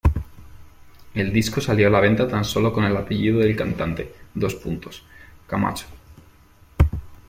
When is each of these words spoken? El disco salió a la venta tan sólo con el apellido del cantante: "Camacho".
El 1.13 1.31
disco 1.31 1.61
salió 1.61 1.85
a 1.87 1.91
la 1.91 1.99
venta 1.99 2.27
tan 2.27 2.43
sólo 2.43 2.73
con 2.73 2.85
el 2.85 2.97
apellido 2.97 3.37
del 3.37 3.55
cantante: 3.55 4.11
"Camacho". 5.45 5.85